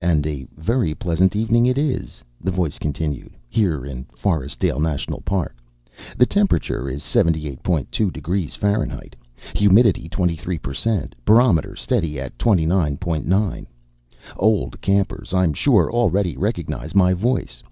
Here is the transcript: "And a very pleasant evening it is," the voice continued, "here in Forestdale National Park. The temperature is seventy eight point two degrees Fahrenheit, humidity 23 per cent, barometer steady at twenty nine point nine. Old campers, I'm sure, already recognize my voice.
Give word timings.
"And 0.00 0.26
a 0.26 0.46
very 0.56 0.94
pleasant 0.94 1.36
evening 1.36 1.66
it 1.66 1.76
is," 1.76 2.24
the 2.40 2.50
voice 2.50 2.78
continued, 2.78 3.36
"here 3.46 3.84
in 3.84 4.06
Forestdale 4.16 4.80
National 4.80 5.20
Park. 5.20 5.54
The 6.16 6.24
temperature 6.24 6.88
is 6.88 7.02
seventy 7.02 7.46
eight 7.46 7.62
point 7.62 7.92
two 7.92 8.10
degrees 8.10 8.54
Fahrenheit, 8.54 9.14
humidity 9.54 10.08
23 10.08 10.56
per 10.58 10.72
cent, 10.72 11.14
barometer 11.26 11.76
steady 11.76 12.18
at 12.18 12.38
twenty 12.38 12.64
nine 12.64 12.96
point 12.96 13.26
nine. 13.26 13.66
Old 14.34 14.80
campers, 14.80 15.34
I'm 15.34 15.52
sure, 15.52 15.92
already 15.92 16.38
recognize 16.38 16.94
my 16.94 17.12
voice. 17.12 17.62